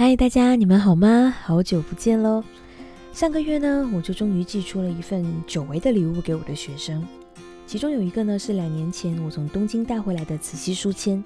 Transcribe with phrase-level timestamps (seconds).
[0.00, 1.36] 嗨，大家你们好吗？
[1.44, 2.42] 好久不见喽！
[3.12, 7.06] 上个月呢，我就终于寄出了一份久违的礼物给我的学生，
[7.66, 11.22] 其中有一个呢是两年前我从东京带回来的磁吸书签。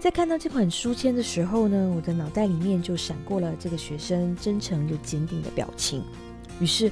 [0.00, 6.02] 在看到这款书签的时候呢，我的脑袋里面就闪过了这个学生真诚又坚定的表情，
[6.60, 6.90] 于是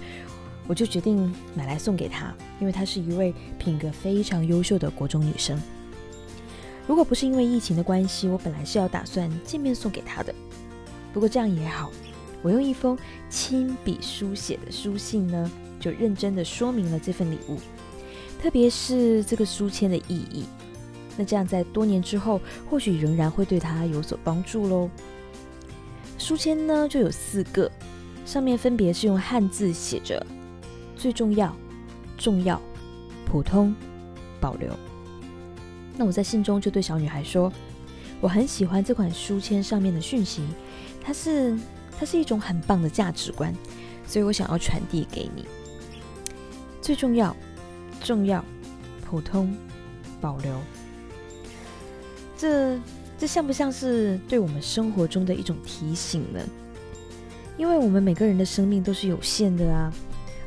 [0.66, 5.58] 我就决定买来送给她，因为她是一位品格非常优秀的国中女生。
[6.86, 10.34] 如果不是因为疫情的关系，我本来是要打算见面送给她的。
[11.12, 11.90] 不过这样也好，
[12.42, 12.96] 我用一封
[13.28, 17.58] 亲笔书写的书信呢，就认真的说明了这份礼物，
[18.40, 20.44] 特别是这个书签的意义。
[21.16, 24.88] 那这样在多年之后，或许仍然会对他有所帮助喽。
[26.16, 27.70] 书签呢就有四个，
[28.24, 30.24] 上面分别是用汉字写着
[30.96, 31.54] “最重要
[32.16, 32.58] ”“重要
[33.26, 33.74] ”“普通
[34.40, 34.70] ”“保留”。
[35.98, 37.52] 那我在信中就对小女孩说，
[38.22, 40.42] 我很喜欢这款书签上面的讯息。
[41.02, 41.58] 它是，
[41.98, 43.52] 它是一种很棒的价值观，
[44.06, 45.44] 所以我想要传递给你。
[46.80, 47.36] 最重要，
[48.00, 48.44] 重要，
[49.04, 49.52] 普通，
[50.20, 50.56] 保留。
[52.38, 52.78] 这，
[53.18, 56.40] 这像不像是对我们生活中的一种提醒呢？
[57.58, 59.92] 因为我们每个人的生命都是有限的啊，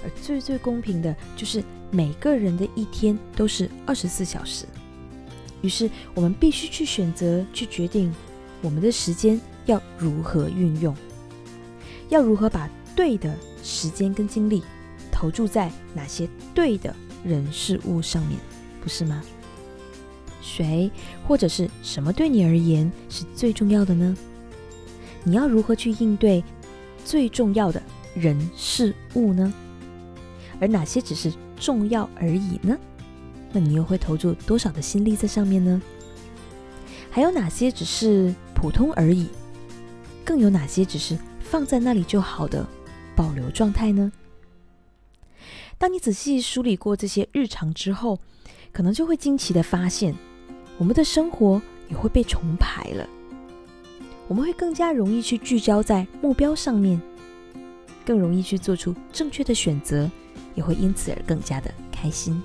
[0.02, 4.66] 而最最公平的就是每个人的一天都是二十四小时。
[5.62, 8.14] 于是我们必须去选择，去决定
[8.62, 9.40] 我们的时间。
[9.66, 10.96] 要如何运用？
[12.10, 14.62] 要如何把对的时间跟精力
[15.12, 18.40] 投注在哪些对的人事物上面，
[18.80, 19.24] 不是吗？
[20.40, 20.92] 谁
[21.28, 24.16] 或者是什么对你而言是最重要的呢？
[25.24, 26.44] 你要如何去应对
[27.04, 27.82] 最重要的
[28.14, 29.52] 人事物呢？
[30.62, 32.78] 而哪些只是重要而已呢？
[33.56, 35.82] 那你又会投注多少的心力在上面呢？
[37.10, 39.28] 还有哪些只是普通而已？
[40.26, 42.68] 更有哪些只是放在那里就好的
[43.16, 44.12] 保留状态呢？
[45.78, 48.20] 当你仔细梳理过这些日常之后，
[48.74, 50.14] 可能就会惊奇的发现，
[50.78, 53.08] 我们的生活也会被重排了。
[54.28, 57.02] 我们会更加容易去聚焦在目标上面，
[58.06, 60.12] 更容易去做出正确的选择，
[60.56, 62.44] 也会因此而更加的开心。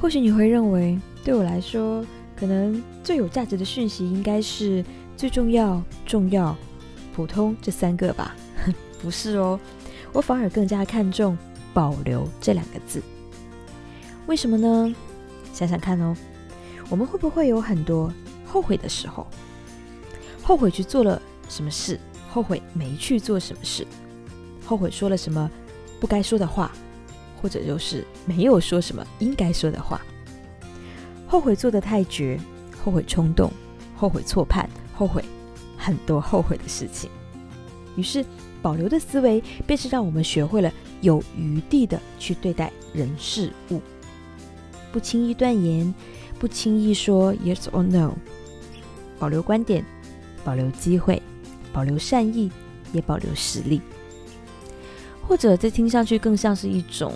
[0.00, 2.04] 或许你会认为，对我来说，
[2.36, 4.84] 可能最有价值的讯息应该是。
[5.18, 6.56] 最重要、重要、
[7.12, 8.36] 普通这三个吧，
[9.02, 9.58] 不是哦，
[10.12, 11.36] 我反而更加看重
[11.74, 13.02] “保留”这两个字。
[14.28, 14.94] 为什么呢？
[15.52, 16.16] 想想看哦，
[16.88, 18.12] 我们会不会有很多
[18.46, 19.26] 后悔的时候？
[20.40, 21.98] 后悔去做了什么事？
[22.30, 23.84] 后悔没去做什么事？
[24.64, 25.50] 后悔说了什么
[25.98, 26.70] 不该说的话，
[27.40, 30.00] 或者就是没有说什么应该说的话？
[31.26, 32.38] 后悔做的太绝，
[32.84, 33.52] 后悔冲动，
[33.96, 34.68] 后悔错判。
[34.94, 35.24] 后悔，
[35.76, 37.08] 很多后悔的事情。
[37.94, 38.24] 于是，
[38.60, 40.72] 保留的思维便是让我们学会了
[41.02, 43.80] 有余地的去对待人事物，
[44.90, 45.94] 不轻易断言，
[46.40, 48.12] 不轻易说 yes or no，
[49.20, 49.84] 保留观点，
[50.44, 51.22] 保留机会，
[51.72, 52.50] 保留善意，
[52.92, 53.80] 也保留实力。
[55.28, 57.12] 或者，这听上去更像是一种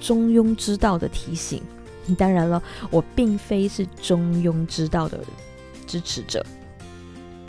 [0.00, 1.60] 中庸之道的提醒。
[2.16, 5.18] 当然了，我并非是中庸之道的
[5.86, 6.44] 支持者。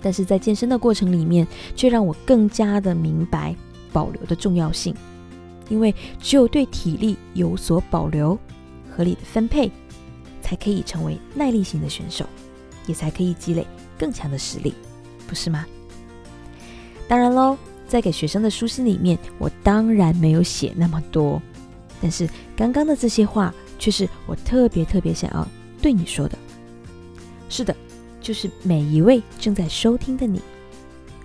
[0.01, 3.55] 但是在健身的过程里面，却让我更加的明白
[3.93, 4.93] 保留的重要性。
[5.69, 8.37] 因为只有对体力有所保留、
[8.89, 9.71] 合理的分配，
[10.41, 12.25] 才可以成为耐力型的选手，
[12.87, 13.67] 也才可以积累
[13.97, 14.73] 更强的实力，
[15.27, 15.65] 不是吗？
[17.07, 17.55] 当然喽，
[17.89, 21.41] 在给学生的书信里面，我当然没有写那么多。
[22.01, 25.45] 但是刚刚的这些话，却是我特别特别想要
[25.81, 26.37] 对你说的。
[27.49, 27.75] 是的。
[28.21, 30.41] 就是每一位正在收听的你，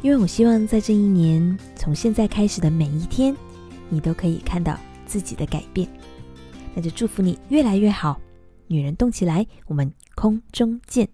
[0.00, 3.36] 因为我希望在这一年，从现在开始的每一天，
[3.91, 5.88] 你都可以看到自己的改变。
[6.72, 8.19] 那就祝福你越来越好，
[8.69, 11.06] 女人动起来，我们空中见。